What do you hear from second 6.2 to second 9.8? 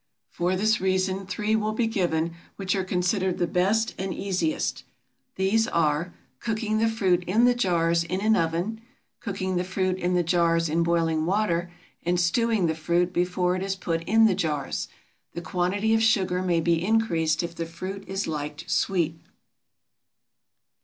Cooking the fruit in the jars in an oven; cooking the